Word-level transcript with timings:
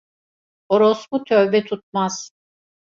Orospu 0.73 1.23
tövbe 1.23 1.63
tutmaz. 1.65 2.31